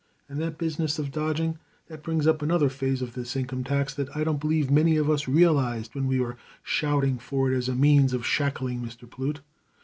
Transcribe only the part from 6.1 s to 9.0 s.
were shouting for it as a means of shackling